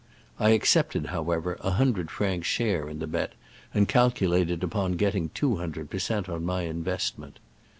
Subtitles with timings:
[0.39, 3.33] I accepted, however, a hundred franc share in the bet,
[3.71, 7.37] and calculated upon getting .two hundred per cent, on my investment.